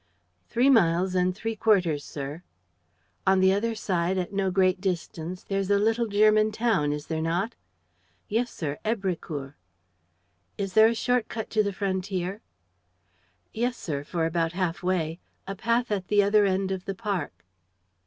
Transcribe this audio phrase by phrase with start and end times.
[0.49, 2.41] "Three miles and three quarters, sir."
[3.27, 7.21] "On the other side, at no great distance, there's a little German town, is there
[7.21, 7.53] not?"
[8.27, 9.53] "Yes, sir, Èbrecourt."
[10.57, 12.41] "Is there a short cut to the frontier?"
[13.53, 17.45] "Yes, sir, for about half way: a path at the other end of the park."